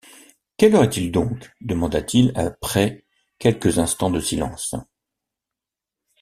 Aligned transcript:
Quelle 0.57 0.73
heure 0.73 0.85
est-il 0.85 1.11
donc? 1.11 1.51
demanda-t-il 1.61 2.31
après 2.33 3.05
quelques 3.37 3.77
instants 3.77 4.09
de 4.09 4.19
silence. 4.19 4.73